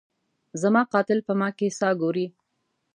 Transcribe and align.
زما 0.61 0.81
قاتل 0.93 1.19
په 1.27 1.33
ما 1.39 1.49
کي 1.57 1.67
ساه 1.79 1.93
ګوري 2.01 2.25